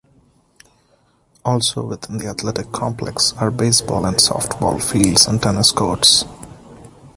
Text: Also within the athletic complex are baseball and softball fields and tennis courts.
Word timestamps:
Also 1.45 1.85
within 1.85 2.17
the 2.17 2.25
athletic 2.25 2.71
complex 2.71 3.33
are 3.37 3.51
baseball 3.51 4.03
and 4.07 4.17
softball 4.17 4.81
fields 4.81 5.27
and 5.27 5.39
tennis 5.43 5.71
courts. 5.71 6.25